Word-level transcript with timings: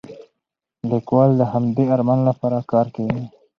لیکوال 0.89 1.31
د 1.37 1.41
همدې 1.51 1.83
ارمان 1.95 2.19
لپاره 2.29 2.67
کار 2.71 2.87
کوي. 2.95 3.21